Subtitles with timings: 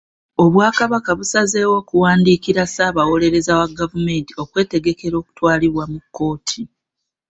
[0.43, 6.61] Obwakabaka busazeewo okuwandiikira Ssaabawolereza wa gavumenti okwetegekera okutwalibwa mu kkooti.